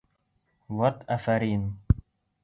[0.79, 1.67] Вәт, афарин!